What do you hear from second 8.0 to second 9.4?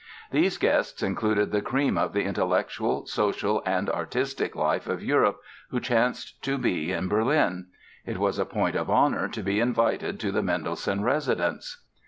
It was a point of honor